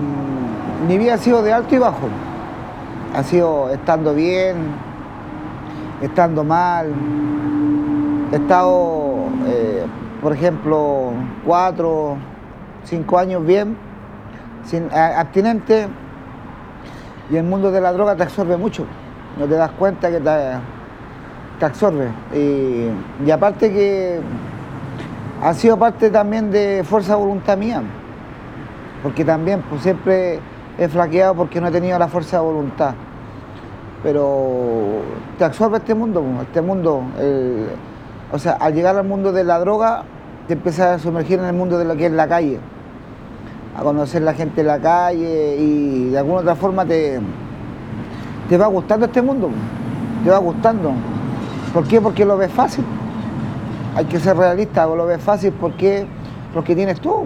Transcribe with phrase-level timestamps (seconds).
[0.00, 2.08] mm, mi vida ha sido de alto y bajo.
[3.14, 4.56] Ha sido estando bien,
[6.00, 6.92] estando mal.
[8.32, 9.84] He estado, eh,
[10.22, 11.12] por ejemplo,
[11.44, 12.16] cuatro,
[12.84, 13.76] cinco años bien,
[14.64, 15.88] sin, abstinente,
[17.30, 18.84] y el mundo de la droga te absorbe mucho.
[19.38, 20.30] No te das cuenta que te,
[21.58, 22.08] te absorbe.
[22.34, 22.88] Y,
[23.26, 24.20] y aparte que
[25.42, 27.82] ha sido parte también de fuerza voluntad mía,
[29.02, 30.40] porque también pues, siempre
[30.78, 32.94] he flaqueado porque no he tenido la fuerza de voluntad.
[34.02, 35.02] Pero
[35.38, 37.02] te absorbe este mundo, este mundo.
[38.32, 40.04] o sea, al llegar al mundo de la droga,
[40.46, 42.58] te empiezas a sumergir en el mundo de lo que es la calle,
[43.76, 47.20] a conocer la gente en la calle y de alguna otra forma te,
[48.48, 49.50] te va gustando este mundo,
[50.24, 50.92] te va gustando.
[51.74, 52.00] ¿Por qué?
[52.00, 52.84] Porque lo ves fácil
[53.94, 56.06] hay que ser realista, lo ves fácil porque,
[56.54, 57.24] porque tienes tú.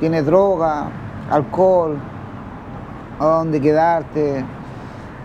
[0.00, 0.88] Tienes droga,
[1.30, 1.96] alcohol,
[3.18, 4.44] a dónde quedarte.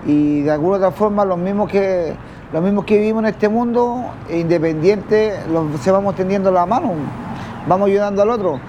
[0.06, 2.16] Y de alguna otra forma los mismos que
[2.52, 5.36] los mismos que vivimos en este mundo, independiente,
[5.82, 6.94] se vamos tendiendo la mano,
[7.68, 8.60] vamos ayudando al otro.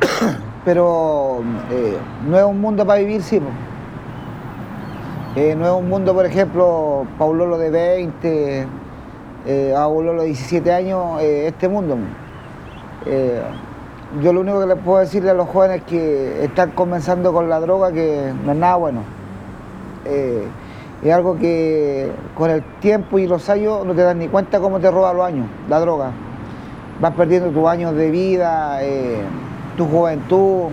[0.64, 1.40] Pero
[1.72, 1.96] eh,
[2.28, 3.40] no es un mundo para vivir, sí.
[5.34, 8.66] Eh, no es un mundo, por ejemplo, Paulo de 20,
[9.46, 11.96] eh, a los 17 años eh, este mundo.
[14.18, 17.48] Eh, yo lo único que les puedo decirle a los jóvenes que están comenzando con
[17.48, 19.00] la droga que no es nada bueno.
[20.04, 20.44] Eh,
[21.02, 24.80] es algo que con el tiempo y los años no te das ni cuenta cómo
[24.80, 26.10] te roba los años, la droga.
[27.00, 28.78] Vas perdiendo tus años de vida,
[29.76, 30.68] tu juventud.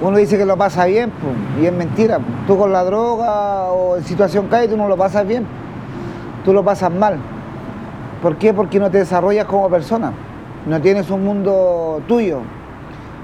[0.00, 1.12] Uno dice que lo pasa bien,
[1.60, 2.18] y es mentira.
[2.46, 5.46] Tú con la droga o en situación calle tú no lo pasas bien
[6.44, 7.18] tú lo pasas mal.
[8.20, 8.54] ¿Por qué?
[8.54, 10.12] Porque no te desarrollas como persona.
[10.64, 12.38] No tienes un mundo tuyo,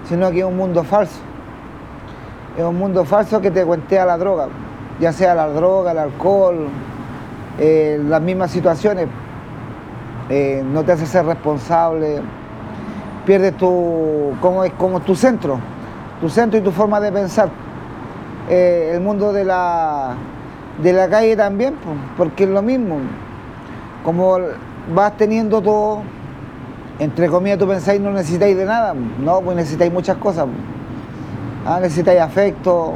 [0.09, 1.21] sino que es un mundo falso.
[2.57, 4.49] Es un mundo falso que te cuentea la droga,
[4.99, 6.67] ya sea la droga, el alcohol,
[7.61, 9.07] eh, las mismas situaciones.
[10.29, 12.21] Eh, no te hace ser responsable,
[13.25, 15.61] pierdes tu, como, es, como tu centro,
[16.21, 17.51] tu centro y tu forma de pensar.
[18.49, 20.15] Eh, el mundo de la,
[20.83, 21.75] de la calle también,
[22.17, 22.97] porque es lo mismo.
[24.05, 24.39] Como
[24.93, 26.03] vas teniendo todo,
[26.99, 30.47] entre comillas tú pensáis no necesitáis de nada, no, pues necesitáis muchas cosas.
[31.65, 32.95] Ah, necesitáis afecto,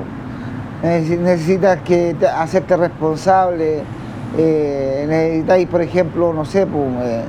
[0.82, 3.82] necesitas que hacerte responsable,
[4.38, 7.22] eh, necesitáis, por ejemplo, no sé, pues, eh,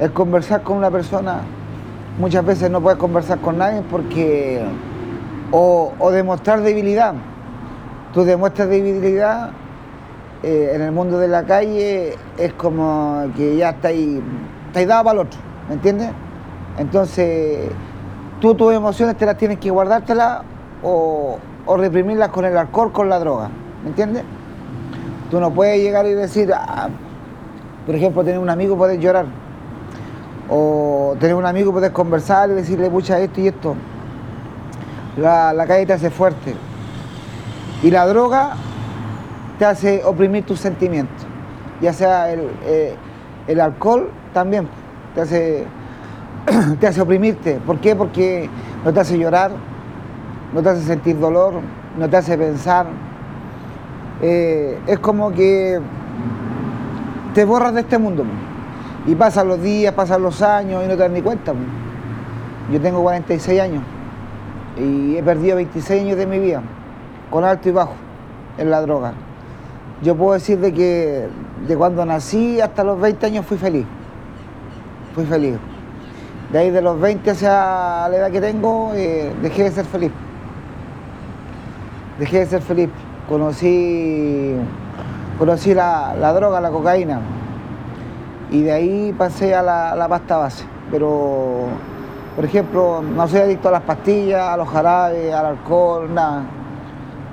[0.00, 1.40] el conversar con una persona,
[2.18, 4.62] muchas veces no puedes conversar con nadie porque,
[5.50, 7.14] o, demostrar debilidad.
[8.12, 9.50] Tú demuestras debilidad
[10.42, 14.20] eh, en el mundo de la calle es como que ya estáis,
[14.68, 15.38] estáis dado para el otro,
[15.68, 16.10] ¿me entiendes?
[16.78, 17.70] Entonces,
[18.40, 20.42] tú tus emociones te las tienes que guardártelas
[20.82, 21.38] o,
[21.76, 23.50] reprimirlas con el alcohol, con la droga,
[23.82, 24.22] ¿me entiendes?
[25.30, 26.88] Tú no puedes llegar y decir, ah,
[27.84, 29.26] por ejemplo, tener un amigo puedes llorar,
[30.48, 33.74] o tener un amigo puedes conversar y decirle, pucha, esto y esto.
[35.16, 36.54] La, la calle te hace fuerte.
[37.82, 38.54] Y la droga
[39.58, 41.26] te hace oprimir tus sentimientos,
[41.80, 42.96] ya sea el, eh,
[43.60, 44.68] alcohol también
[45.16, 45.64] te hace,
[46.80, 47.54] te hace oprimirte.
[47.66, 47.96] ¿Por qué?
[47.96, 48.48] Porque
[48.84, 49.50] no te hace llorar,
[50.54, 51.54] no te hace sentir dolor,
[51.98, 52.86] no te hace pensar.
[54.22, 55.80] Eh, es como que
[57.34, 58.24] te borras de este mundo.
[59.06, 61.52] Y pasan los días, pasan los años y no te das ni cuenta.
[62.72, 63.82] Yo tengo 46 años
[64.76, 66.60] y he perdido 26 años de mi vida,
[67.30, 67.94] con alto y bajo,
[68.58, 69.14] en la droga
[70.02, 71.28] yo puedo decir de que
[71.66, 73.86] de cuando nací hasta los 20 años fui feliz.
[75.16, 75.56] Fui feliz.
[76.52, 80.12] De ahí de los 20 hacia la edad que tengo, eh, dejé de ser feliz.
[82.18, 82.90] Dejé de ser feliz.
[83.26, 84.56] Conocí,
[85.38, 87.20] conocí la, droga, la cocaína.
[88.50, 90.66] Y de ahí pasé a la, la pasta base.
[90.90, 91.64] Pero,
[92.36, 96.42] por ejemplo, no soy adicto a las pastillas, a los jarabes, al alcohol, nada.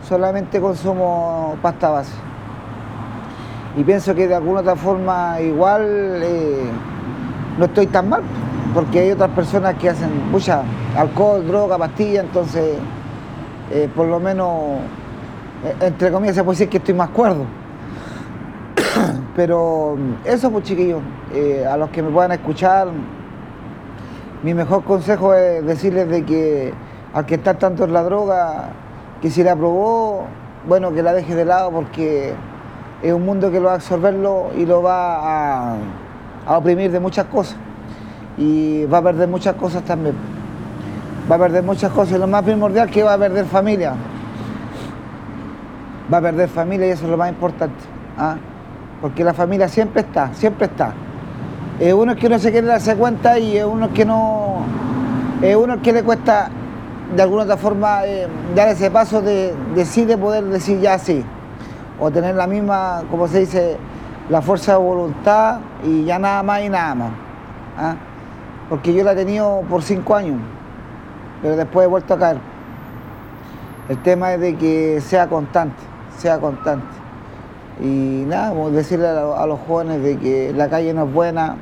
[0.08, 2.14] Solamente consumo pasta base
[3.76, 6.70] y pienso que de alguna otra forma igual eh,
[7.58, 8.22] no estoy tan mal,
[8.74, 10.64] porque hay otras personas que hacen mucha
[10.98, 12.78] alcohol, droga, pastilla, entonces
[13.72, 14.80] eh, por lo menos,
[15.64, 17.46] eh, entre comillas, se puede decir que estoy más cuerdo.
[19.36, 21.02] Pero eso, pues chiquillos,
[21.70, 22.90] a los que me puedan escuchar,
[24.44, 26.74] mi mejor consejo es decirles de que
[27.14, 28.70] al que está tanto en la droga,
[29.22, 30.26] que si la probó,
[30.68, 32.34] bueno, que la deje de lado porque
[33.02, 35.76] es un mundo que lo va a absorberlo y lo va a,
[36.48, 37.58] oprimir de muchas cosas
[38.38, 40.16] y va a perder muchas cosas también.
[41.30, 42.16] va a perder muchas cosas.
[42.16, 43.94] Y lo más primordial que va a perder familia.
[46.12, 47.84] Va a perder familia y eso es lo más importante.
[48.18, 48.36] ¿ah?
[49.02, 50.94] Porque la familia siempre está, siempre está.
[51.80, 54.60] Es uno que no se quiere darse cuenta y es uno que no.
[55.42, 56.50] Es uno que le cuesta
[57.16, 61.24] de alguna otra forma eh, dar ese paso de, de poder decir ya sí.
[62.00, 63.78] O tener la misma, como se dice,
[64.30, 67.12] la fuerza de voluntad y ya nada más y nada más.
[67.78, 67.96] ¿ah?
[68.70, 70.40] Porque yo la he tenido por cinco años,
[71.42, 72.38] pero después he vuelto a caer.
[73.90, 75.82] El tema es de que sea constante,
[76.18, 76.86] sea constante.
[77.82, 81.56] Y nada, decirle a, los jóvenes de que la calle no es buena,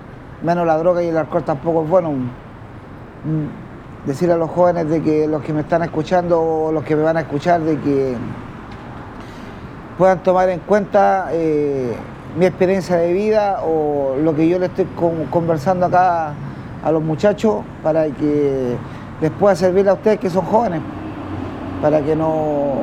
[0.44, 2.12] menos la droga y el alcohol tampoco es bueno.
[2.12, 6.96] Mm, decirle a los jóvenes de que los que me están escuchando o los que
[6.96, 8.16] me van a escuchar, de que
[9.98, 11.96] puedan tomar en cuenta eh,
[12.38, 14.88] mi experiencia de vida o lo que yo le estoy
[15.30, 16.34] conversando acá
[16.84, 18.76] a los muchachos para que
[19.22, 20.82] les pueda servir a ustedes que son jóvenes,
[21.82, 22.74] para que no,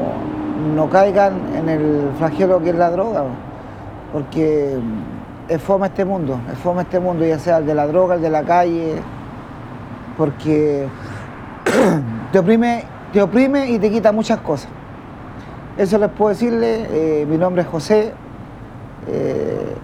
[0.74, 3.24] no caigan en el flagelo que es la droga,
[4.12, 4.78] porque
[5.48, 8.22] es fome este mundo, es fome este mundo, ya sea el de la droga, el
[8.22, 8.96] de la calle,
[10.16, 10.86] porque
[12.32, 14.68] te oprime, te oprime y te quita muchas cosas.
[15.78, 18.12] Eso les puedo decirle, eh, mi nombre es José,
[19.10, 19.74] eh,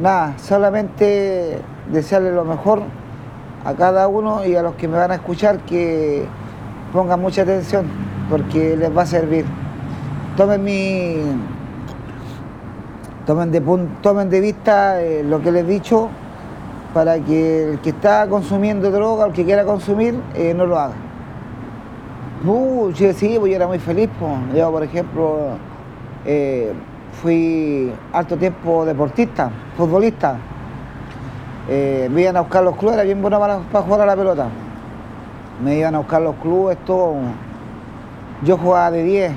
[0.00, 1.58] nada, solamente
[1.92, 2.82] desearle lo mejor
[3.64, 6.26] a cada uno y a los que me van a escuchar que
[6.92, 7.86] pongan mucha atención
[8.30, 9.44] porque les va a servir.
[10.36, 11.16] Tomen mi
[13.26, 13.60] tomen de,
[14.02, 16.08] tomen de vista eh, lo que les he dicho
[16.94, 20.78] para que el que está consumiendo droga o el que quiera consumir eh, no lo
[20.78, 20.94] haga.
[22.46, 24.08] Uh, sí, sí, pues yo era muy feliz.
[24.54, 25.58] Yo, por ejemplo,
[27.22, 30.36] fui alto tiempo deportista, futbolista.
[31.68, 34.48] Eh, me iban a buscar los clubes, era bien bueno para, jugar a la pelota.
[35.62, 37.16] Me iban a buscar los clubes, todo.
[38.42, 39.32] Yo jugaba de 10.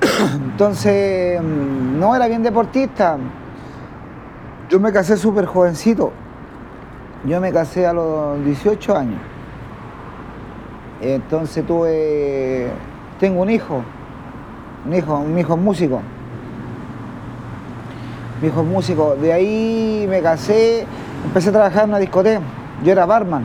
[0.34, 3.16] Entonces, mm, no era bien deportista.
[4.68, 6.12] Yo me casé súper jovencito.
[7.24, 9.20] Yo me casé a los 18 años.
[11.00, 12.70] Entonces tuve,
[13.20, 13.82] tengo un hijo
[14.88, 16.00] un hijo, un hijo músico.
[18.40, 19.16] Mi hijo músico.
[19.16, 20.86] De ahí me casé,
[21.26, 22.40] empecé a trabajar en una discoteca.
[22.82, 23.44] Yo era barman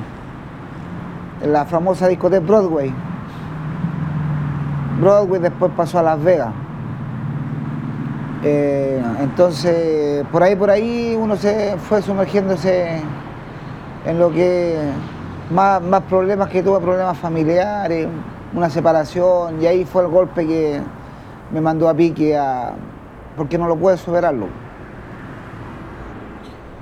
[1.42, 2.94] en la famosa discoteca Broadway.
[5.02, 6.54] Broadway después pasó a Las Vegas.
[8.46, 13.02] Eh, entonces, por ahí, por ahí uno se fue sumergiéndose
[14.06, 14.78] en lo que
[15.52, 18.08] más, más problemas que tuve, problemas familiares,
[18.54, 20.82] una separación, y ahí fue el golpe que,
[21.54, 22.74] me mandó a pique a...
[23.38, 24.48] porque no lo puede superarlo.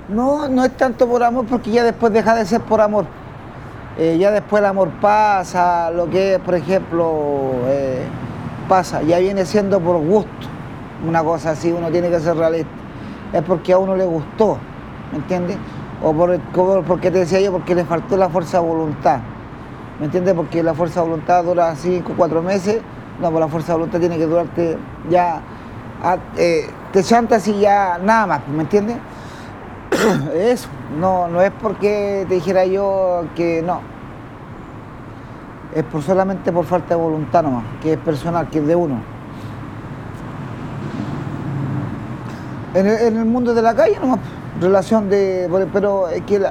[0.08, 3.04] No, no es tanto por amor, porque ya después deja de ser por amor.
[3.98, 8.02] Eh, ya después el amor pasa, lo que es, por ejemplo, eh,
[8.66, 10.30] pasa, ya viene siendo por gusto,
[11.06, 12.72] una cosa así, uno tiene que ser realista.
[13.34, 14.56] Es porque a uno le gustó,
[15.12, 15.58] ¿me entiendes?
[16.02, 16.38] O por,
[16.84, 19.18] porque te decía yo, porque le faltó la fuerza de voluntad,
[20.00, 20.34] ¿me entiendes?
[20.34, 22.80] Porque la fuerza de voluntad dura cinco, cuatro meses
[23.20, 24.78] no, pues la fuerza de voluntad tiene que durarte
[25.08, 25.40] ya,
[26.36, 28.96] eh, te chantas y ya nada más, ¿me entiendes?
[30.34, 30.68] Eso,
[30.98, 33.80] no, no es porque te dijera yo que no.
[35.74, 39.00] Es por solamente por falta de voluntad nomás, que es personal, que es de uno.
[42.74, 44.18] En el, mundo de la calle nomás,
[44.60, 45.48] relación de.
[45.72, 46.42] Pero es que,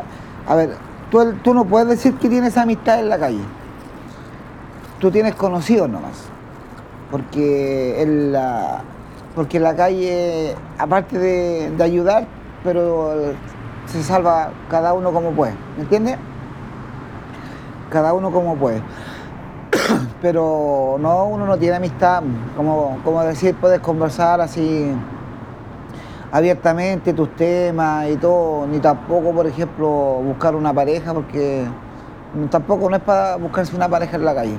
[0.48, 0.76] a ver,
[1.10, 3.42] tú, tú no puedes decir que tienes amistad en la calle.
[5.00, 6.32] Tú tienes conocidos nomás
[7.12, 8.82] porque en la,
[9.36, 12.26] porque la calle, aparte de, ayudar,
[12.64, 13.34] pero
[13.86, 16.18] se salva cada uno como puede, ¿me entiendes?
[17.90, 18.82] Cada uno como puede.
[20.22, 22.24] pero no, uno no tiene amistad,
[22.56, 24.92] como, como decir, puedes conversar así
[26.32, 29.88] abiertamente tus temas y todo, ni tampoco, por ejemplo,
[30.24, 31.66] buscar una pareja, porque
[32.50, 34.58] tampoco no es para buscarse una pareja en la calle,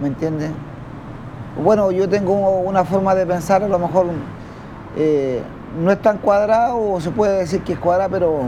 [0.00, 0.50] ¿me entiendes?
[1.60, 4.06] Bueno, yo tengo una forma de pensar, a lo mejor
[4.96, 5.42] eh,
[5.82, 8.40] no es tan cuadrado, o se puede decir que es cuadrado, pero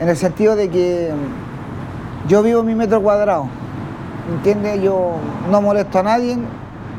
[0.00, 1.10] en el sentido de que
[2.26, 3.46] yo vivo mi metro cuadrado,
[4.34, 4.80] ¿entiendes?
[4.80, 5.16] Yo
[5.50, 6.38] no molesto a nadie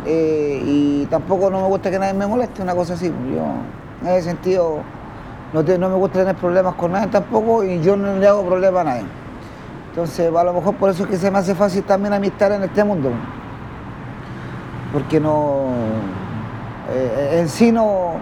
[0.05, 3.07] eh, y tampoco no me gusta que nadie me moleste, una cosa así.
[3.07, 4.77] Yo, en ese sentido,
[5.51, 8.81] no, no me gusta tener problemas con nadie tampoco y yo no le hago problema
[8.81, 9.05] a nadie.
[9.89, 12.63] Entonces, a lo mejor por eso es que se me hace fácil también amistar en
[12.63, 13.09] este mundo
[14.95, 15.65] porque no
[16.89, 18.13] eh, en sí no,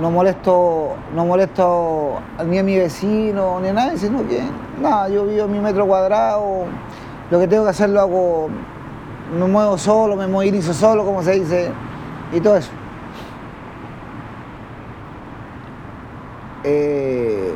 [0.00, 4.40] no molesto no molesto ni a mi vecino ni a nadie sino que
[4.80, 6.66] nada yo vivo mi metro cuadrado
[7.30, 8.48] lo que tengo que hacer lo hago,
[9.36, 11.72] me muevo solo, me movilizo solo, como se dice,
[12.32, 12.70] y todo eso.
[16.64, 17.54] Eh,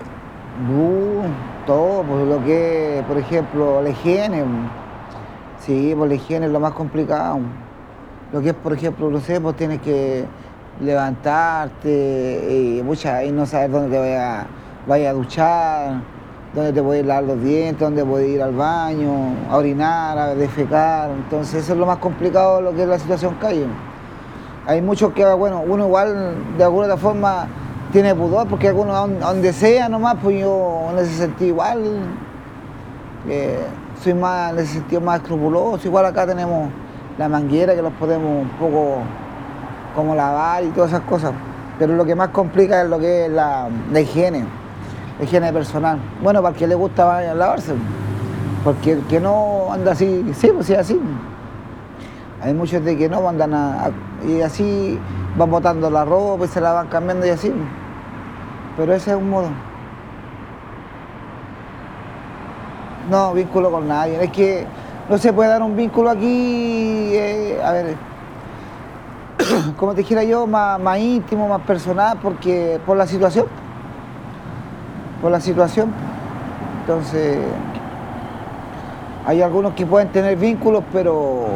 [1.66, 4.42] todo, pues lo que, por ejemplo, la higiene.
[5.60, 7.40] Sí, pues la higiene es lo más complicado.
[8.32, 10.26] Lo que es, por ejemplo, no sé, pues tienes que
[10.80, 14.46] levantarte y, y no saber dónde te vaya,
[14.86, 16.02] vaya a duchar,
[16.54, 20.18] dónde te voy a lavar los dientes, dónde voy a ir al baño, a orinar,
[20.18, 21.10] a defecar.
[21.10, 23.66] Entonces eso es lo más complicado de lo que es la situación calle.
[24.66, 27.46] Hay muchos que, bueno, uno igual de alguna forma
[27.92, 31.82] tiene pudor porque algunos donde sea nomás, pues yo en ese sentido igual
[34.02, 35.88] soy más, en ese sentido más escrupuloso.
[35.88, 36.68] Igual acá tenemos
[37.18, 38.98] la manguera que los podemos un poco
[39.94, 41.32] como lavar y todas esas cosas.
[41.78, 43.68] Pero lo que más complica es lo que es la,
[44.00, 44.44] higiene,
[45.20, 45.98] higiene personal.
[46.22, 47.74] Bueno, para el que le gusta lavarse,
[48.64, 51.00] porque el que no anda así, sí, pues sí, así.
[52.40, 53.90] Hay muchos de que no andan a,
[54.26, 54.98] y así
[55.36, 57.52] van botando la ropa y se la van cambiando y así.
[58.76, 59.48] Pero ese es un modo.
[63.10, 64.22] No, vínculo con nadie.
[64.22, 64.66] Es que
[65.08, 67.96] no se puede dar un vínculo aquí, eh, a ver,
[69.76, 73.46] como te dijera yo, más, íntimo, más personal, porque por la situación.
[75.22, 75.92] Por la situación.
[76.80, 77.38] Entonces,
[79.26, 81.46] hay algunos que pueden tener vínculos, pero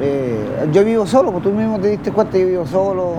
[0.00, 3.12] eh, yo vivo solo, pues tú mismo te diste cuenta, yo vivo solo,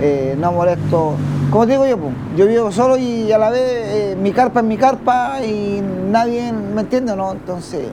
[0.00, 1.14] eh, no molesto.
[1.50, 4.66] Como te digo yo, pues, yo vivo solo y a la vez mi carpa es
[4.66, 7.32] mi carpa y nadie me entiende, ¿no?
[7.32, 7.88] Entonces,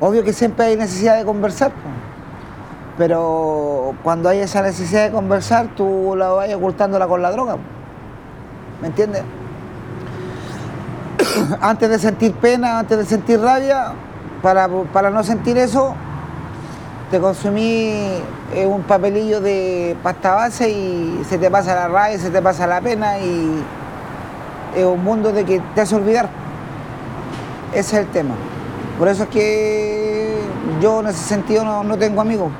[0.00, 1.72] obvio que siempre hay necesidad de conversar,
[2.98, 7.56] pero cuando hay esa necesidad de conversar, tú la vas ocultándola con la droga.
[8.80, 9.22] ¿me entiendes?
[11.60, 13.92] antes de sentir pena, antes de sentir rabia,
[14.42, 15.94] para, para no sentir eso,
[17.10, 17.92] te consumí
[18.54, 22.66] eh, un papelillo de pasta base y se te pasa la rabia, se te pasa
[22.66, 23.62] la pena y
[24.76, 26.28] es un mundo de que te hace olvidar.
[27.72, 28.34] Ese es el tema.
[29.00, 30.42] Por eso es que
[30.82, 32.52] yo en ese sentido no, tengo amigos.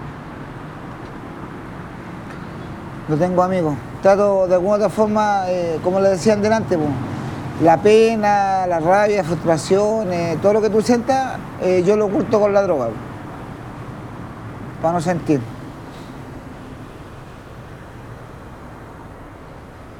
[3.10, 3.74] No tengo amigos.
[4.00, 6.78] Trato de alguna otra forma, eh, como le decían delante,
[7.62, 12.54] la pena, la rabia, frustraciones, todo lo que tú sientas, eh, yo lo oculto con
[12.54, 12.88] la droga
[14.80, 15.42] para no sentir.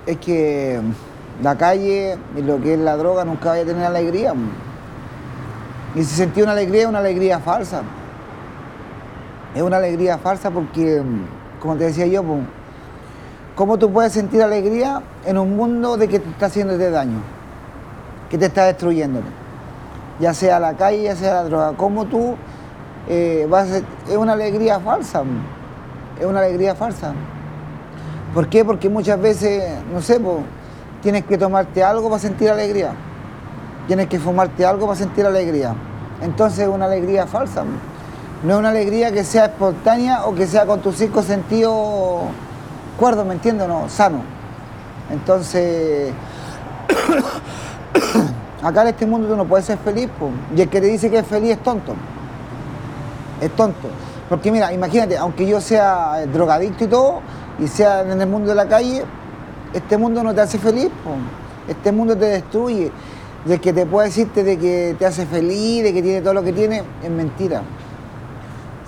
[0.06, 0.80] Es que
[1.42, 4.32] la calle y lo que es la droga nunca vaya a tener alegría.
[5.94, 7.82] Y si sentí una alegría, es una alegría falsa.
[9.54, 11.02] Es una alegría falsa porque,
[11.60, 12.22] como te decía yo,
[13.56, 17.18] ¿cómo tú puedes sentir alegría en un mundo de que te está haciéndote daño?
[18.28, 19.20] Que te está destruyendo?
[20.20, 21.72] Ya sea la calle, ya sea la droga.
[21.76, 22.36] ¿Cómo tú
[23.08, 23.48] eh,
[24.08, 25.22] es una alegría falsa.
[26.18, 27.12] Es una alegría falsa.
[28.34, 28.64] ¿Por qué?
[28.64, 30.20] Porque muchas veces, no sé,
[31.02, 32.92] tienes que tomarte algo para sentir alegría.
[33.90, 35.74] Tienes que fumarte algo para sentir alegría.
[36.22, 37.64] Entonces es una alegría falsa.
[38.44, 42.20] No es una alegría que sea espontánea o que sea con tus cinco sentidos
[42.96, 43.66] cuerdos, ¿me entiendes?
[43.66, 44.20] No, sano.
[45.10, 46.12] Entonces,
[48.62, 50.08] acá en este mundo tú no puedes ser feliz,
[50.54, 51.96] y el que te dice que es feliz es tonto
[53.40, 53.88] es tonto.
[54.28, 57.20] Porque mira, imagínate, aunque yo sea drogadicto y todo,
[57.58, 59.02] y sea en el mundo de la calle,
[59.72, 60.90] este mundo no te hace feliz,
[61.66, 62.92] este mundo te destruye.
[63.44, 66.42] De que te puede decirte de que te hace feliz, de que tiene todo lo
[66.42, 67.62] que tiene, es mentira.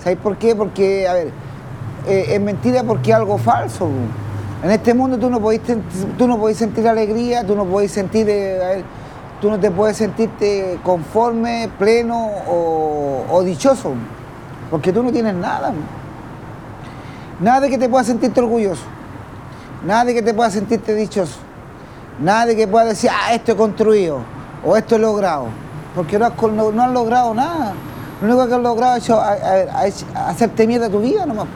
[0.03, 0.55] ¿Sabes por qué?
[0.55, 1.27] Porque, a ver,
[2.07, 3.87] eh, es mentira porque es algo falso.
[4.61, 5.61] En este mundo tú no podés,
[6.17, 8.83] tú no podés sentir alegría, tú no podés sentir, eh,
[9.41, 13.93] tú no te puedes sentirte conforme, pleno o, o dichoso.
[14.69, 15.73] Porque tú no tienes nada.
[17.39, 18.83] Nada de que te pueda sentirte orgulloso.
[19.85, 21.39] Nada de que te pueda sentirte dichoso.
[22.19, 24.19] Nada de que pueda decir, ah, esto he construido
[24.65, 25.47] o esto he logrado.
[25.95, 27.73] Porque no has, logrado nada.
[28.21, 31.47] Lo único que has logrado es hacerte mierda tu vida nomás.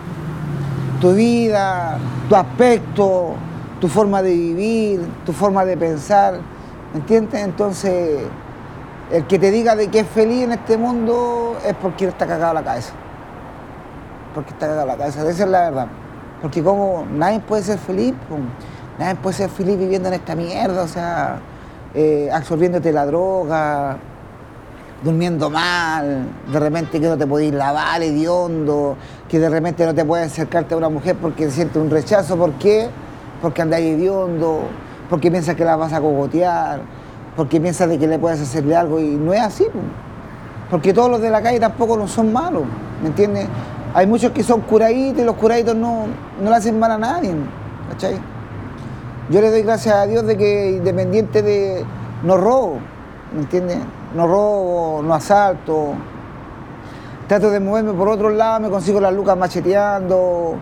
[1.02, 1.98] Tu vida,
[2.30, 3.34] tu aspecto,
[3.80, 6.40] tu forma de vivir, tu forma de pensar.
[6.94, 7.44] ¿Me entiendes?
[7.44, 8.22] Entonces,
[9.12, 12.54] el que te diga de que es feliz en este mundo es porque está cagado
[12.54, 12.94] la cabeza
[14.38, 15.28] porque está cagada la cabeza.
[15.28, 15.88] Esa es la verdad.
[16.44, 18.14] Porque como nadie puede ser feliz,
[19.00, 21.40] nadie puede ser feliz viviendo en esta mierda, o sea,
[21.94, 23.98] eh, absorbiéndote la droga,
[25.04, 28.98] durmiendo mal, de repente que no te podéis lavar, hediondo,
[29.30, 32.38] que de repente no te puedes acercarte a una mujer porque siente un rechazo.
[32.38, 32.90] ¿Por qué?
[33.42, 34.62] Porque andáis hediondo,
[35.10, 36.82] porque piensas que la vas a cogotear,
[37.36, 39.66] porque piensas de que le puedes hacerle algo y no es así.
[40.70, 42.64] Porque todos los de la calle tampoco no son malos,
[43.02, 43.48] ¿me entiendes?
[43.94, 46.06] Hay muchos que son curaditos y los curaditos no,
[46.44, 47.34] no le hacen mal a nadie,
[47.90, 48.20] ¿cachai?
[49.30, 51.86] Yo le doy gracias a Dios de que independiente de
[52.24, 52.80] no robo,
[53.34, 53.78] ¿me entiendes?
[54.16, 55.96] No robo, no asalto.
[57.28, 60.56] Trato de moverme por otro lado, me consigo las lucas macheteando.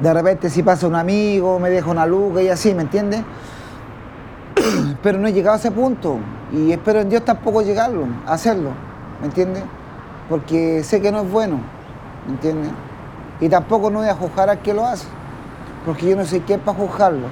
[0.00, 3.22] De repente si pasa un amigo, me deja una luca y así, ¿me entiendes?
[5.02, 6.18] Pero no he llegado a ese punto
[6.52, 8.70] y espero en Dios tampoco llegarlo, hacerlo,
[9.20, 9.62] ¿me entiendes?
[10.28, 11.60] Porque sé que no es bueno,
[12.26, 12.72] ¿me entiendes?
[13.40, 15.06] Y tampoco no voy a juzgar al que lo hace,
[15.84, 17.26] porque yo no sé quién para juzgarlo,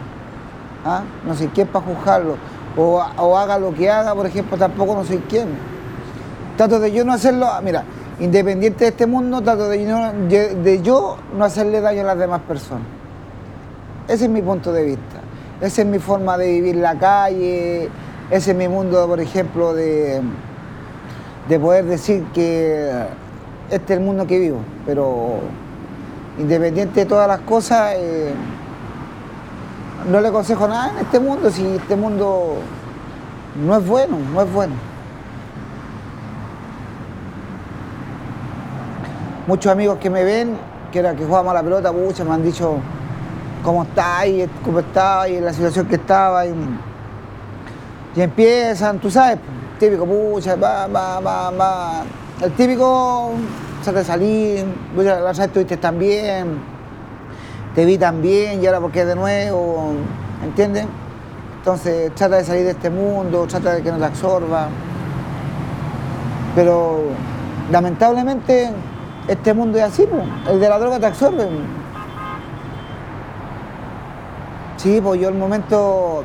[0.84, 1.02] ¿ah?
[1.26, 2.36] No sé quién para juzgarlo.
[2.76, 5.48] O, o haga lo que haga, por ejemplo, tampoco no sé quién.
[6.56, 7.84] Trato de yo no hacerlo, mira,
[8.20, 12.40] independiente de este mundo, trato de yo, de yo no hacerle daño a las demás
[12.42, 12.86] personas.
[14.08, 15.20] Ese es mi punto de vista.
[15.60, 17.88] Esa es mi forma de vivir la calle,
[18.30, 20.20] ese es mi mundo, por ejemplo, de,
[21.48, 22.90] de poder decir que
[23.70, 24.58] este es el mundo que vivo.
[24.86, 25.40] Pero
[26.40, 28.32] independiente de todas las cosas, eh,
[30.10, 32.56] no le aconsejo nada en este mundo si este mundo
[33.64, 34.74] no es bueno, no es bueno.
[39.46, 40.56] Muchos amigos que me ven,
[40.92, 42.78] que era que jugamos a la pelota, muchos me han dicho
[43.64, 46.46] cómo está y cómo estaba y la situación que estaba.
[46.46, 46.54] Y,
[48.16, 49.38] empiezan, tú sabes,
[49.78, 52.02] típico, pucha, va, va, va, va.
[52.40, 53.32] El típico,
[53.82, 54.64] trata de salir,
[54.96, 56.58] la verdad estuviste tan bien,
[57.74, 59.92] te vi tan bien y ahora porque de nuevo,
[60.44, 60.86] ¿entiendes?
[61.58, 64.68] Entonces trata de salir de este mundo, trata de que no te absorba.
[66.54, 67.02] Pero
[67.70, 68.70] lamentablemente
[69.28, 70.06] este mundo es así,
[70.48, 71.48] el de la droga te absorbe.
[74.76, 76.24] Sí, pues yo el momento,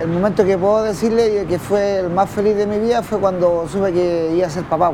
[0.00, 3.66] el momento que puedo decirle que fue el más feliz de mi vida fue cuando
[3.68, 4.92] supe que iba a ser papá.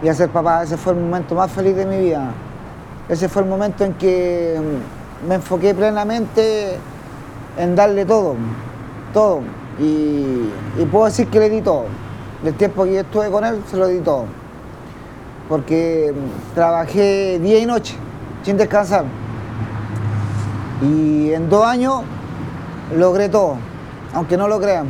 [0.00, 2.30] Iba a ser papá, ese fue el momento más feliz de mi vida.
[3.08, 4.56] Ese fue el momento en que
[5.26, 6.78] me enfoqué plenamente
[7.56, 8.36] en darle todo,
[9.12, 9.40] todo.
[9.80, 10.50] Y,
[10.92, 11.86] puedo decir que le di todo.
[12.44, 14.26] El tiempo que yo estuve con él, se lo di todo.
[15.48, 16.14] Porque
[16.54, 17.96] trabajé día y noche,
[18.44, 19.04] sin descansar.
[20.80, 22.02] Y en dos años
[22.96, 23.56] logré todo,
[24.14, 24.86] aunque no lo crean.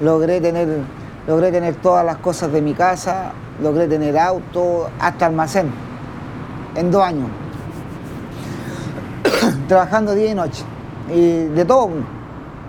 [0.00, 0.78] Logré tener,
[1.26, 5.70] logré tener todas las cosas de mi casa, logré tener auto, hasta almacén,
[6.74, 7.28] en dos años.
[9.68, 10.64] Trabajando día y noche.
[11.10, 11.90] Y de todo,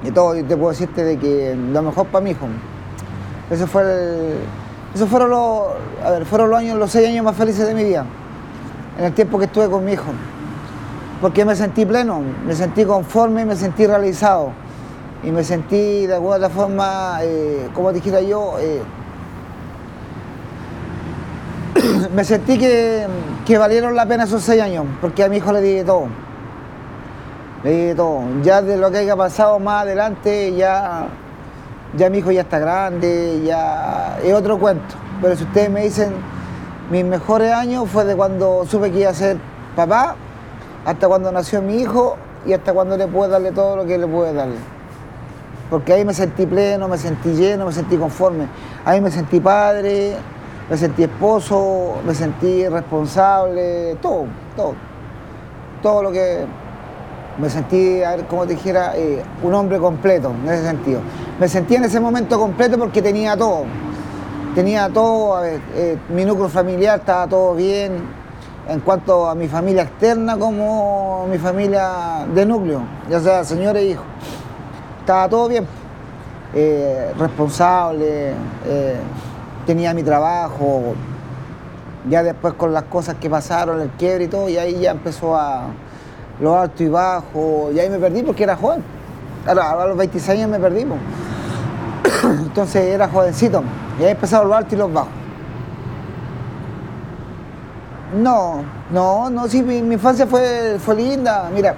[0.03, 2.47] de todo, te puedo decirte de que lo mejor para mi hijo.
[3.49, 4.37] Ese fue el,
[4.93, 5.63] esos fueron los,
[6.03, 8.05] a ver, fueron los años, los seis años más felices de mi vida,
[8.97, 10.11] en el tiempo que estuve con mi hijo
[11.21, 14.51] porque me sentí pleno, me sentí conforme, me sentí realizado
[15.23, 18.81] y me sentí de alguna forma, eh, como dijera yo, eh,
[22.13, 23.07] me sentí que,
[23.57, 26.07] valieron la pena esos seis años, porque a mi hijo le di todo.
[27.63, 28.21] Le di todo.
[28.41, 31.07] Ya de lo que haya pasado más adelante, ya,
[31.95, 34.95] ya mi hijo ya está grande, ya es otro cuento.
[35.21, 36.13] Pero si ustedes me dicen,
[36.89, 39.37] mis mejores años fue de cuando supe que iba a ser
[39.75, 40.15] papá
[40.85, 44.07] hasta cuando nació mi hijo y hasta cuando le puedo darle todo lo que le
[44.07, 44.57] puedo darle.
[45.69, 48.47] Porque ahí me sentí pleno, me sentí lleno, me sentí conforme.
[48.85, 50.15] Ahí me sentí padre,
[50.69, 54.73] me sentí esposo, me sentí responsable, todo, todo.
[55.81, 56.45] Todo lo que
[57.39, 61.01] me sentí, a ver, como te dijera, eh, un hombre completo en ese sentido.
[61.39, 63.63] Me sentí en ese momento completo porque tenía todo.
[64.53, 68.19] Tenía todo, a ver, eh, mi núcleo familiar estaba todo bien,
[68.67, 73.85] en cuanto a mi familia externa como mi familia de núcleo, ya sea señores e
[73.87, 74.05] hijos.
[74.99, 75.65] Estaba todo bien,
[76.53, 78.33] eh, responsable,
[79.69, 80.95] tenía mi trabajo,
[82.09, 85.35] ya después con las cosas que pasaron, el quiebre y todo, y ahí ya empezó
[85.35, 85.67] a
[86.41, 88.83] lo alto y bajo, y ahí me perdí porque era joven.
[89.45, 90.87] A los 26 años me perdí.
[92.23, 93.61] Entonces era jovencito,
[93.99, 95.11] y ahí empezaron los altos y los bajos.
[98.19, 101.47] No, no, no, sí, mi, infancia fue, fue linda.
[101.53, 101.75] Mira,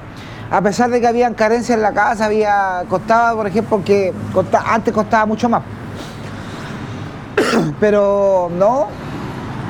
[0.49, 4.13] a pesar de que había carencias en la casa, había costaba, por ejemplo, que
[4.65, 5.61] antes costaba mucho más.
[7.79, 8.87] Pero no,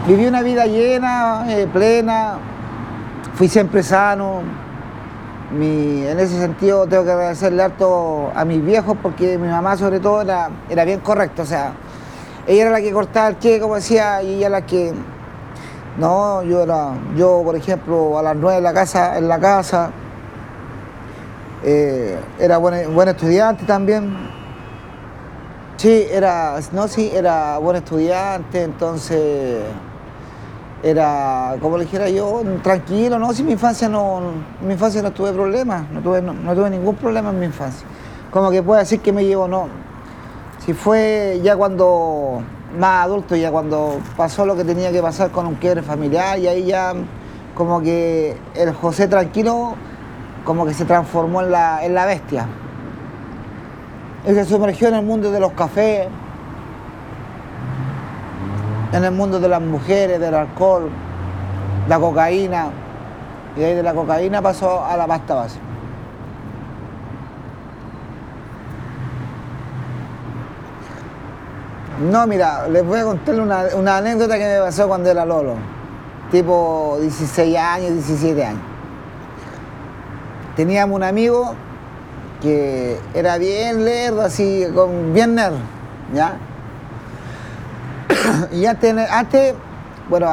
[0.07, 2.35] viví una vida llena, eh, plena,
[3.35, 4.41] fui siempre sano.
[5.51, 10.21] en ese sentido tengo que agradecerle harto a mis viejos porque mi mamá sobre todo
[10.21, 11.73] era, era bien correcta, o sea,
[12.47, 14.93] ella era la que cortaba el que, como decía, y ella la que
[15.97, 19.91] no, yo era, yo por ejemplo a las nueve de la casa, en la casa,
[21.63, 24.40] eh, era buen, buen estudiante también.
[25.81, 29.63] Sí, era, no, sí, era buen estudiante, entonces
[30.83, 34.21] era, como le dijera yo, tranquilo, no, si mi infancia no,
[34.63, 37.87] mi infancia no tuve problemas, no tuve, no, tuve ningún problema en mi infancia.
[38.29, 39.69] Como que puedo decir que me llevo, no.
[40.63, 42.43] Si fue ya cuando
[42.77, 46.47] más adulto, ya cuando pasó lo que tenía que pasar con un quiebre familiar, y
[46.47, 46.93] ahí ya
[47.55, 49.73] como que el José tranquilo
[50.45, 52.45] como que se transformó en la, en la bestia.
[54.25, 56.07] Él se sumergió en el mundo de los cafés,
[58.93, 60.89] en el mundo de las mujeres, del alcohol,
[61.88, 62.67] la cocaína,
[63.57, 65.60] y ahí de la cocaína pasó a la pasta base.
[72.12, 75.55] No, mira, les voy a contar una anécdota que me pasó cuando era Lolo,
[76.31, 78.62] tipo 16 años, 17 años.
[80.55, 81.55] Teníamos un amigo
[82.41, 85.56] que era bien lerdo, así, con, bien nerd,
[86.13, 86.38] ¿ya?
[88.51, 89.54] y antes, antes
[90.10, 90.27] bueno,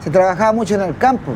[0.00, 1.32] se trabajaba mucho en el campo,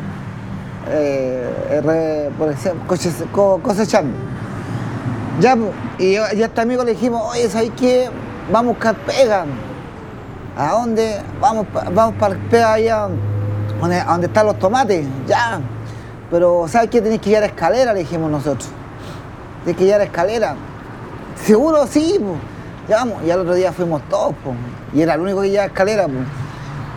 [0.89, 4.15] eh, por ejemplo, cosechando.
[5.39, 5.55] Ya,
[5.99, 8.09] y yo, a este amigo le dijimos, oye, ¿sabes qué?
[8.51, 9.45] Vamos a buscar pega.
[10.57, 11.21] ¿A dónde?
[11.39, 13.07] Vamos, vamos para pega allá
[13.79, 15.59] donde, donde están los tomates, ya.
[16.31, 17.01] Pero ¿sabes qué?
[17.01, 18.69] Tenés que llegar a escalera, le dijimos nosotros.
[19.67, 20.55] Tienes que llegar a escalera.
[21.43, 22.39] Seguro sí, pues.
[22.87, 23.21] Ya vamos.
[23.25, 24.33] Y al otro día fuimos todos.
[24.93, 26.07] Y era el único que llevaba a escalera.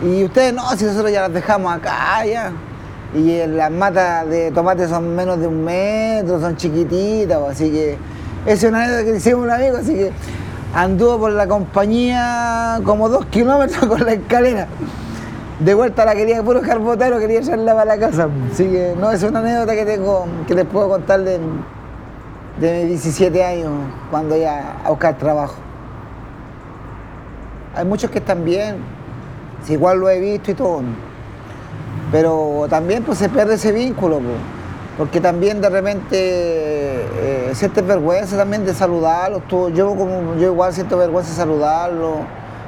[0.01, 2.53] Y ustedes no, si nosotros ya las dejamos acá, ya.
[3.13, 7.97] Y las matas de tomate son menos de un metro, son chiquititas, así que
[8.45, 10.11] esa es una anécdota que hicimos un amigo, así que
[10.73, 14.69] anduvo por la compañía como dos kilómetros con la escalera
[15.59, 18.29] de vuelta la quería puro carbotero, quería echarla para la casa.
[18.51, 21.39] Así que no, es una anécdota que tengo, que les puedo contar de,
[22.61, 23.71] de mis 17 años,
[24.11, 25.55] cuando ya a buscar trabajo.
[27.75, 28.77] Hay muchos que están bien,
[29.67, 30.81] igual lo he visto y todo.
[32.11, 34.19] Pero también pues se pierde ese vínculo,
[34.95, 39.41] porque también de repente eh, sientes vergüenza también de saludarlos.
[39.73, 42.17] yo como yo igual siento vergüenza de saludarlos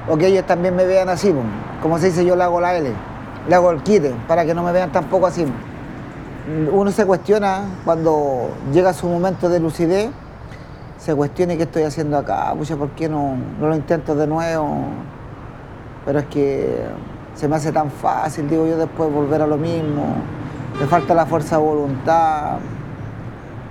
[0.09, 1.33] o que ellos también me vean así,
[1.81, 2.89] como se dice, yo le hago la L,
[3.47, 5.45] le hago el quite, para que no me vean tampoco así.
[6.45, 10.09] Uno se cuestiona cuando llega su momento de lucidez,
[10.97, 14.87] se cuestiona qué estoy haciendo acá, pucha, ¿por qué no, no lo intento de nuevo?
[16.05, 16.85] Pero es que
[17.33, 20.03] se me hace tan fácil, digo yo, después volver a lo mismo,
[20.77, 22.57] me falta la fuerza de voluntad,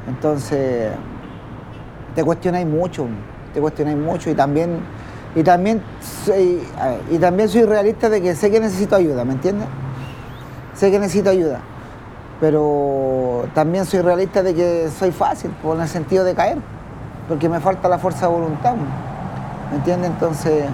[0.09, 0.93] entonces
[2.15, 3.07] te cuestionáis mucho,
[3.53, 4.81] te cuestionáis mucho y también
[5.35, 5.83] y también,
[6.25, 6.63] soy,
[7.11, 9.67] y también soy realista de que sé que necesito ayuda, ¿me entiendes?
[10.75, 11.61] Sé que necesito ayuda.
[12.43, 16.59] Pero también soy realista de que soy fácil, por el sentido de caer,
[17.29, 18.75] porque me falta la fuerza de voluntad.
[19.71, 20.11] ¿Me entiendes?
[20.11, 20.65] Entonces,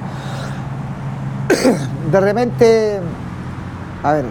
[2.10, 3.00] de repente,
[4.02, 4.24] a ver,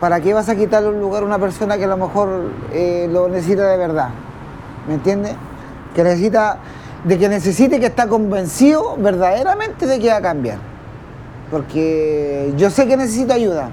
[0.00, 3.06] ¿para qué vas a quitarle un lugar a una persona que a lo mejor eh,
[3.12, 4.08] lo necesita de verdad?
[4.88, 5.34] ¿Me entiendes?
[5.94, 6.60] Que necesita
[7.04, 10.60] de que necesite que está convencido verdaderamente de que va a cambiar.
[11.50, 13.68] Porque yo sé que necesito ayuda,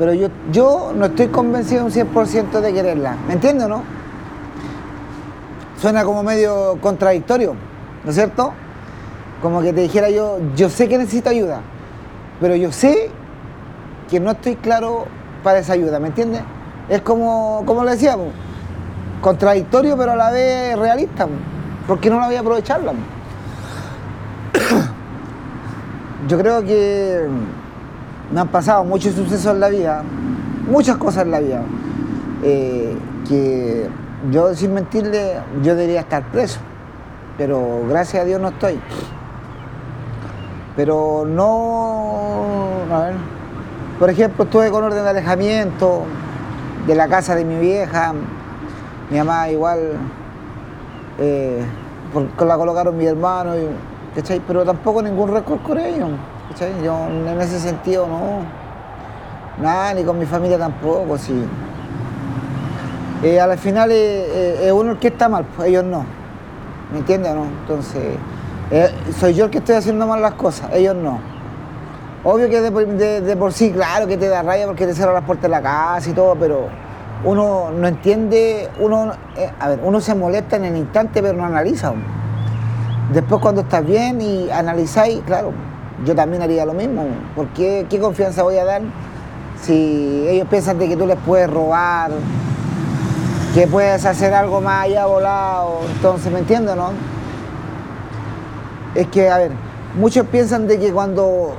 [0.00, 3.16] pero yo, yo no estoy convencido un 100% de quererla.
[3.28, 3.82] ¿Me entiendes, no?
[5.78, 7.54] Suena como medio contradictorio,
[8.02, 8.54] ¿no es cierto?
[9.42, 11.60] Como que te dijera yo, yo sé que necesito ayuda,
[12.40, 13.10] pero yo sé
[14.08, 15.04] que no estoy claro
[15.44, 16.40] para esa ayuda, ¿me entiendes?
[16.88, 18.28] Es como, como le decíamos,
[19.20, 21.28] contradictorio pero a la vez realista.
[21.86, 22.94] ¿Por qué no la voy a aprovecharla?
[26.26, 27.28] Yo creo que
[28.32, 30.02] me han pasado muchos sucesos en la vida,
[30.68, 31.62] muchas cosas en la vida,
[32.42, 32.96] eh,
[33.28, 33.88] que
[34.30, 36.60] yo sin mentirle, yo debería estar preso,
[37.36, 38.80] pero gracias a Dios no estoy.
[40.76, 43.14] Pero no, a ver,
[43.98, 46.04] por ejemplo, estuve con orden de alejamiento
[46.86, 48.14] de la casa de mi vieja,
[49.10, 49.92] mi mamá igual
[51.18, 51.62] eh,
[52.38, 53.52] la colocaron mi hermano,
[54.46, 55.78] Pero tampoco ningún récord con
[56.84, 58.42] Yo en ese sentido no,
[59.62, 61.44] nada, ni con mi familia tampoco, sí.
[63.22, 66.04] Eh, al final eh, es uno el que está mal, pues ellos no.
[66.92, 67.44] ¿Me entiendes no?
[67.44, 68.16] Entonces,
[69.18, 71.20] soy yo el que estoy haciendo mal las cosas, ellos no.
[72.24, 75.44] Obvio que de, por sí, claro que te da raya porque te cierran las puertas
[75.44, 76.68] de la casa y todo, pero
[77.24, 81.46] uno no entiende, uno, eh, a ver, uno se molesta en el instante pero no
[81.46, 81.92] analiza.
[83.12, 85.52] Después cuando estás bien y analizáis, claro,
[86.04, 87.04] yo también haría lo mismo.
[87.34, 88.82] porque qué, confianza voy a dar
[89.62, 92.10] si ellos piensan de que tú les puedes robar,
[93.54, 95.80] que puedes hacer algo más allá volado?
[95.94, 96.92] Entonces, ¿me entiendes, no?
[98.94, 99.52] es que, a ver,
[99.98, 101.54] muchos piensan de que cuando,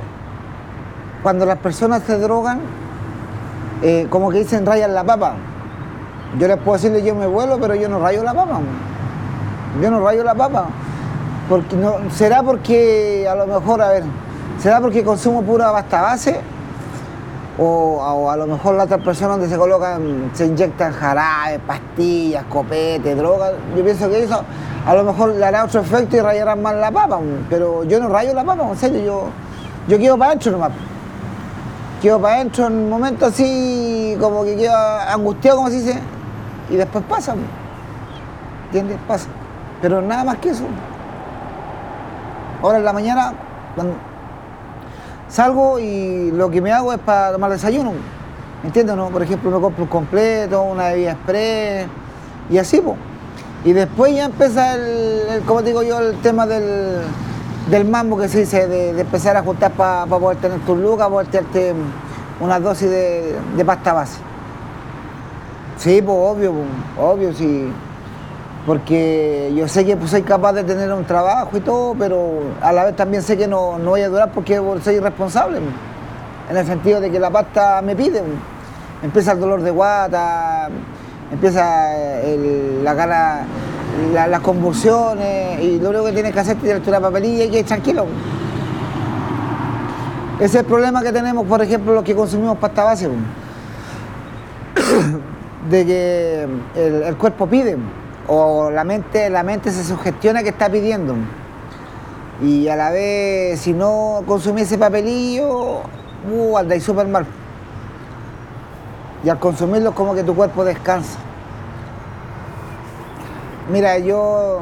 [1.24, 2.60] cuando las personas se drogan,
[3.82, 5.36] eh, como que dicen rayan la papa.
[6.38, 8.60] Yo les puedo decirle yo me vuelo, pero yo no rayo la papa.
[9.82, 10.68] Yo no rayo la papa.
[11.50, 14.04] Porque no, será porque a lo mejor, a ver,
[14.62, 16.40] será porque consumo pura pasta base
[17.58, 23.14] o, a lo mejor la otra persona donde se colocan, se inyectan jarabe, pastillas, copete,
[23.14, 23.54] drogas.
[23.76, 24.44] Yo pienso que eso
[24.86, 27.20] a lo mejor le hará otro efecto y rayarán más la papa,
[27.50, 29.26] pero yo no rayo la papa, en serio, yo,
[29.88, 30.72] yo quedo para adentro nomás.
[32.02, 36.00] Quedo para adentro en un momento así, como que quedo angustiado, como se dice,
[36.70, 37.36] y después pasa.
[38.66, 38.98] ¿Entiendes?
[39.08, 39.28] Pasa.
[39.82, 40.64] Pero nada más que eso.
[42.64, 43.34] Ahora en la mañana,
[43.76, 43.96] cuando
[45.32, 47.94] salgo y lo que me hago es para tomar desayuno.
[48.62, 48.96] ¿Me entiendes?
[48.96, 49.10] No?
[49.10, 51.88] Por ejemplo, me compro un completo, una bebida express
[52.50, 52.98] y así, pues.
[53.64, 57.06] Y después ya empieza el, como digo yo, el tema del,
[57.90, 61.74] mambo que se dice, de, empezar a juntar para poder tener tus lucas, poder tenerte
[62.40, 64.18] una dosis de, de pasta base.
[65.78, 66.68] Sí, pues obvio, pues,
[66.98, 67.72] obvio, sí
[68.66, 72.72] porque yo sé que pues, soy capaz de tener un trabajo y todo, pero a
[72.72, 75.60] la vez también sé que no, voy a durar porque soy irresponsable,
[76.50, 78.22] en el sentido de que la pasta me pide.
[79.02, 80.70] Empieza el dolor de guata,
[81.32, 81.90] empieza
[82.84, 83.46] la cara,
[84.14, 87.64] las convulsiones, y lo único que tienes que hacer es tirarte una papelilla y que
[87.64, 88.06] tranquilo.
[90.36, 93.10] Ese es el problema que tenemos, por ejemplo, los que consumimos pasta base,
[95.70, 97.78] de que el cuerpo pide
[98.28, 101.16] o la mente, la mente se sugestiona que está pidiendo.
[102.42, 105.82] Y a la vez, si no consumís ese papelillo,
[106.32, 107.26] uh, andáis súper mal.
[109.24, 111.20] Y al consumirlo como que tu cuerpo descansa.
[113.72, 114.60] Mira, yo,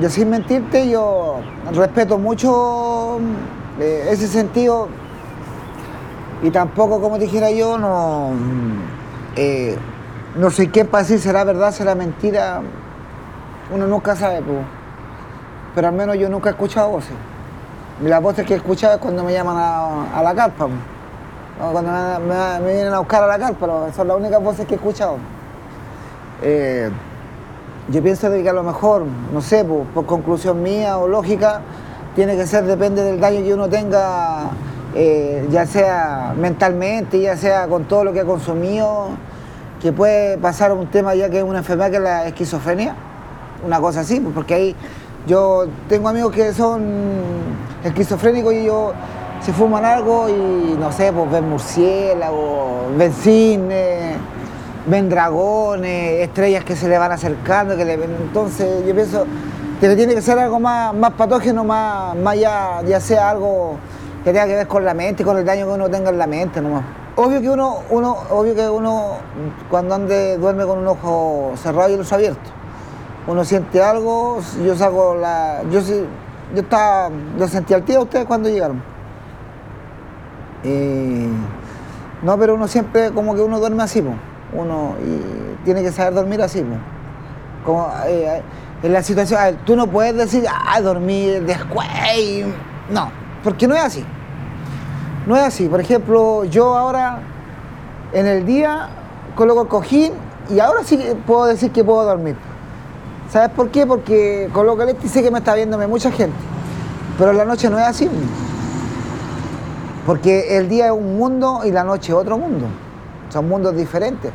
[0.00, 1.40] yo sin mentirte, yo
[1.72, 3.18] respeto mucho
[3.78, 4.88] eh, ese sentido
[6.42, 8.30] y tampoco, como dijera yo, no,
[9.36, 9.76] eh,
[10.36, 12.62] no sé qué para si será verdad, será mentira
[13.70, 14.42] uno nunca sabe,
[15.74, 17.12] pero al menos yo nunca he escuchado voces.
[18.02, 20.68] Las voces que he escuchado es cuando me llaman a, la carpa,
[21.72, 24.76] cuando me, vienen a buscar a la carpa, pero son las únicas voces que he
[24.76, 25.16] escuchado.
[26.42, 26.90] Eh,
[27.88, 31.60] yo pienso que a lo mejor, no sé, por, conclusión mía o lógica,
[32.14, 34.50] tiene que ser, depende del daño que uno tenga,
[34.94, 39.08] eh, ya sea mentalmente, ya sea con todo lo que ha consumido,
[39.82, 42.94] que puede pasar un tema ya que es una enfermedad que es la esquizofrenia
[43.64, 44.76] una cosa así, pues, porque ahí
[45.26, 46.82] yo tengo amigos que son
[47.84, 48.92] esquizofrénicos y ellos
[49.40, 54.16] se fuman algo y no sé, pues ven murciélagos, ven cines,
[54.86, 58.10] ven dragones, estrellas que se le van acercando, que le ven.
[58.20, 59.26] Entonces yo pienso
[59.80, 63.76] que tiene que ser algo más, más patógeno, más, más ya, ya sea algo
[64.24, 66.26] que tenga que ver con la mente, con el daño que uno tenga en la
[66.26, 66.84] mente nomás.
[67.16, 69.18] Obvio que uno, uno, obvio que uno
[69.70, 72.57] cuando ande duerme con un ojo cerrado y el ojo abierto
[73.28, 75.62] uno siente algo, yo saco la.
[75.70, 77.10] Yo yo estaba.
[77.38, 78.82] Yo sentí al tío ustedes cuando llegaron.
[82.22, 84.02] no, pero uno siempre como que uno duerme así,
[84.52, 86.64] uno y tiene que saber dormir así.
[87.66, 88.42] Como eh,
[88.82, 91.86] en la situación, tú no puedes decir, ah, dormir después.
[92.90, 93.12] No,
[93.44, 94.04] porque no es así.
[95.26, 95.68] No es así.
[95.68, 97.18] Por ejemplo, yo ahora
[98.14, 98.88] en el día
[99.34, 100.12] coloco el cojín
[100.48, 102.34] y ahora sí puedo decir que puedo dormir.
[103.30, 103.86] ¿Sabes por qué?
[103.86, 106.36] Porque con lo que y sé que me está viéndome mucha gente.
[107.18, 108.08] Pero la noche no es así.
[110.06, 112.66] Porque el día es un mundo y la noche es otro mundo.
[113.28, 114.32] Son mundos diferentes.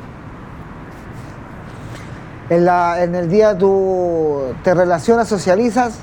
[2.49, 5.99] En, en el día tú te relacionas, socializas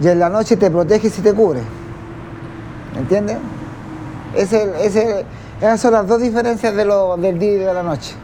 [0.00, 1.64] y en la noche te proteges y te cubres.
[2.96, 3.36] ¿Entiendes?
[4.34, 8.14] esas son las dos diferencias de lo, del día y de la noche.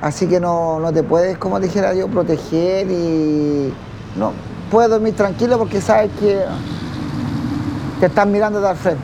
[0.00, 3.72] Así que no, te puedes, como dijera yo, proteger y
[4.16, 4.32] no
[4.70, 6.42] puedes dormir tranquilo porque sabes que
[7.98, 9.02] te están mirando de al frente.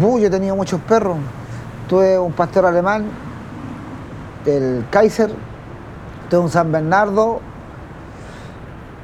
[0.00, 1.16] yo he tenido muchos perros.
[1.88, 3.06] Tuve un pastor alemán,
[4.46, 5.30] el Kaiser,
[6.30, 7.40] tuve un San Bernardo.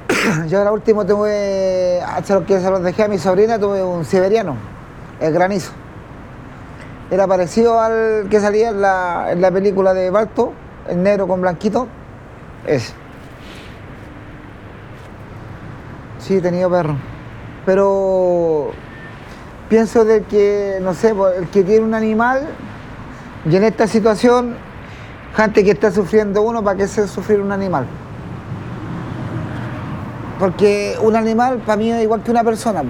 [0.48, 4.04] yo ahora último tuve, hace lo que se los dejé a mi sobrina, tuve un
[4.04, 4.54] siberiano,
[5.20, 5.72] el granizo.
[7.10, 10.52] Era parecido al que salía en la, película de Balto,
[10.88, 11.88] el negro con blanquito.
[12.66, 12.92] Ese.
[16.18, 16.96] Sí, he tenido perro.
[17.66, 18.70] Pero
[19.68, 22.46] pienso de que, no sé, pues, el que tiene un animal
[23.44, 24.54] y en esta situación,
[25.34, 27.86] gente que está sufriendo uno, ¿para qué se sufrir un animal?
[30.40, 32.82] porque un animal para mí es igual que una persona.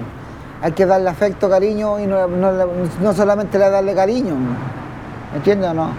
[0.61, 4.35] Hay que darle afecto, cariño y no, no, solamente le darle cariño.
[5.31, 5.89] ¿Me entiendes o no?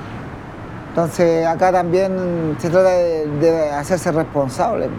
[0.91, 4.91] Entonces acá también se trata de, hacerse responsable,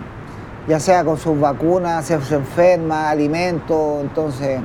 [0.67, 4.59] ya sea con sus vacunas, si se enferma, alimentos, entonces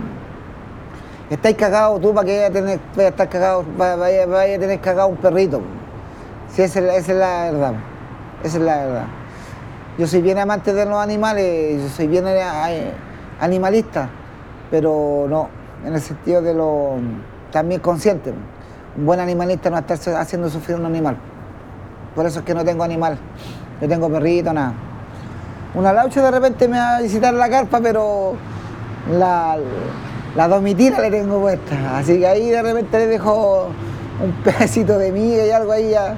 [1.28, 4.80] estáis cagados tú para que vaya a tener, vaya a estar cagado, vaya, a tener
[4.80, 5.61] cagado un perrito.
[6.50, 7.74] Sí, esa es, la verdad.
[8.42, 9.04] Esa es la verdad.
[9.98, 12.92] Yo soy bien amante de los animales, yo soy bien eh,
[13.38, 14.08] animalista,
[14.70, 15.48] pero no,
[15.85, 16.96] en el sentido de lo
[17.52, 18.33] también consciente.
[18.96, 21.16] Un buen animalista no está haciendo sufrir a un animal.
[22.14, 23.18] Por eso es que no tengo animal.
[23.81, 24.74] Yo tengo perrito, nada.
[25.74, 28.35] Una laucha de repente me va a visitar la carpa, pero
[29.12, 29.57] la,
[30.35, 31.98] la le tengo puesta.
[31.98, 33.68] Así que ahí de repente le dejo
[34.22, 36.16] un pedacito de miga y algo ahí ya.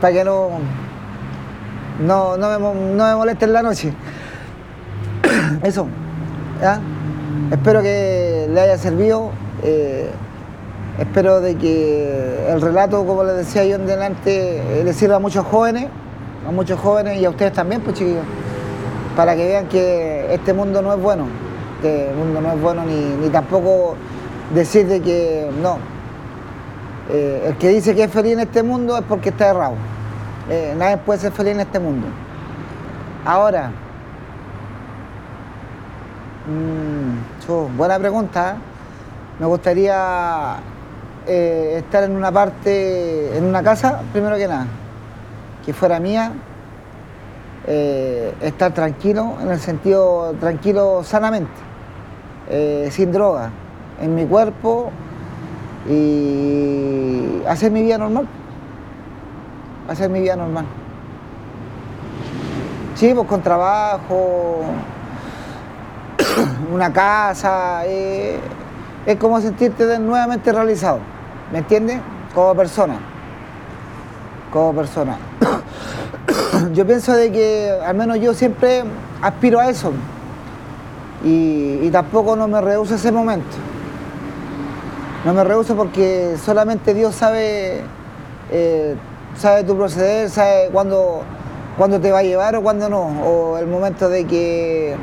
[0.00, 0.50] Para que no,
[2.00, 3.92] no, no, me, moleste en la noche.
[5.62, 5.86] Eso.
[7.50, 9.30] Espero que le haya servido.
[9.62, 10.10] Eh,
[10.98, 15.18] Espero de que el relato, como les decía yo en delante, eh, le sirva a
[15.18, 15.86] muchos jóvenes,
[16.46, 18.24] a muchos jóvenes y a ustedes también, pues chiquillos,
[19.16, 21.24] para que vean que este mundo no es bueno,
[21.80, 23.96] que el mundo no es bueno ni, tampoco
[24.54, 25.78] decir de que no.
[27.10, 29.74] Eh, el que dice que es feliz en este mundo es porque está errado.
[30.76, 32.06] Nadie puede ser feliz en este mundo.
[33.24, 33.70] Ahora,
[36.46, 38.56] mm, buena pregunta.
[39.38, 40.56] Me gustaría
[41.26, 44.66] eh, estar en una parte, en una casa, primero que nada,
[45.64, 46.32] que fuera mía,
[47.66, 51.52] eh, estar tranquilo, en el sentido tranquilo sanamente,
[52.50, 53.50] eh, sin droga,
[54.00, 54.90] en mi cuerpo
[55.88, 58.26] y hacer mi vida normal,
[59.88, 60.66] hacer mi vida normal.
[62.96, 64.62] Sí, pues con trabajo,
[66.72, 70.98] una casa, es como sentirte nuevamente realizado,
[71.52, 71.98] ¿me entiendes?
[72.34, 72.98] Como persona,
[74.52, 75.16] como persona.
[76.72, 78.84] yo pienso de que, al menos yo siempre
[79.20, 79.92] aspiro a eso
[81.24, 83.56] y, tampoco no me rehuso ese momento.
[85.24, 87.82] No me rehuso porque solamente Dios sabe,
[88.50, 88.96] eh,
[89.36, 91.22] sabe tu proceder, sabe cuándo,
[91.76, 94.96] cuándo te va a llevar o cuándo no, o el momento de que,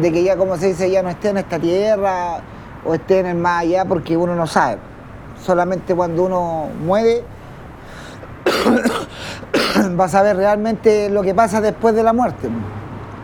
[0.00, 2.40] de que ya, como se dice, ya no esté en esta tierra
[2.84, 4.78] o esté en el más allá porque uno no sabe.
[5.44, 7.22] Solamente cuando uno muere
[9.98, 12.48] va a saber realmente lo que pasa después de la muerte.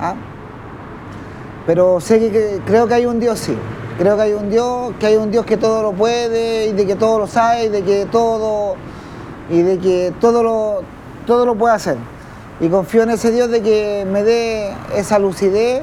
[0.00, 0.14] ¿ah?
[1.66, 3.56] Pero sé que, creo que hay un Dios, sí.
[3.98, 6.86] Creo que hay un Dios, que hay un Dios que todo lo puede y de
[6.86, 8.76] que todo lo sabe y de que todo
[9.50, 10.82] y de que todo lo
[11.26, 11.96] todo lo puede hacer.
[12.60, 15.82] Y confío en ese Dios de que me dé esa lucidez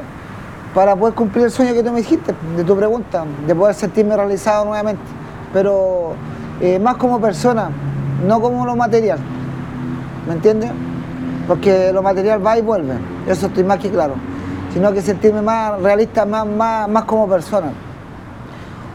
[0.78, 4.16] para poder cumplir el sueño que tú me dijiste, de tu pregunta, de poder sentirme
[4.16, 5.02] realizado nuevamente,
[5.52, 6.14] pero
[6.62, 7.72] eh, más como persona,
[8.28, 9.18] no como lo material,
[10.28, 10.70] ¿me entiendes?
[11.48, 12.94] Porque lo material va y vuelve,
[13.26, 14.14] eso estoy más que claro,
[14.72, 17.72] sino que sentirme más realista, más, más, más como persona,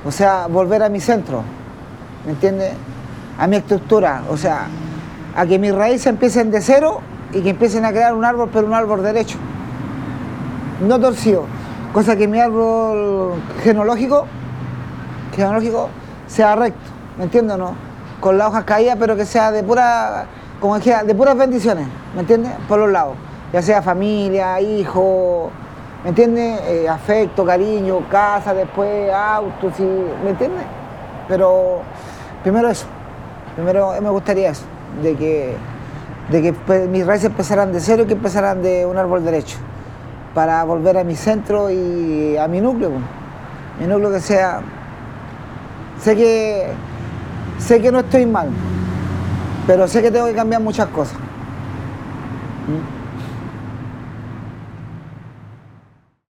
[0.07, 1.43] o sea, volver a mi centro,
[2.25, 2.75] ¿me entiendes?
[3.37, 4.69] A mi estructura, o sea,
[5.37, 7.01] a que mis raíces empiecen de cero
[7.33, 9.37] y que empiecen a crear un árbol, pero un árbol derecho,
[10.87, 11.45] no torcido
[11.93, 14.27] cosa que mi árbol genológico,
[15.37, 15.89] genológico
[16.27, 16.81] sea recto,
[17.19, 17.75] ¿me entiendes o no?
[18.21, 20.25] Con las hojas caídas, pero que sea de pura,
[20.61, 22.53] como decía, de puras bendiciones, ¿me entiendes?
[22.69, 23.17] Por los lados,
[23.53, 25.51] ya sea familia, hijo,
[26.03, 26.61] ¿me entiendes?
[26.67, 29.79] Eh, afecto, cariño, casa, después autos,
[30.25, 30.65] ¿me entiendes?
[31.29, 31.83] Pero
[32.43, 32.87] primero eso,
[33.55, 34.65] primero me gustaría eso,
[35.03, 35.57] de que,
[36.31, 39.59] de que pues, mis raíces empezaran de cero y que empezaran de un árbol derecho
[40.35, 42.93] para volver a mi centro y a mi núcleo.
[43.81, 44.61] Mi núcleo que sea.
[46.01, 46.73] Sé que.
[47.59, 48.49] Sé que no estoy mal,
[49.69, 51.17] pero sé que tengo que cambiar muchas cosas.
[52.67, 53.02] ¿Mm?